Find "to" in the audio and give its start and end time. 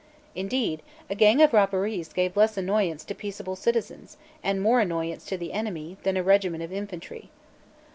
3.05-3.13, 5.25-5.37